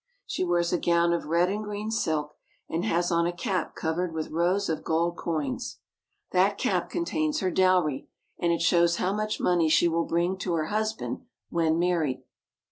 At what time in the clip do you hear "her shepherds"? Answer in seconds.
7.41-7.59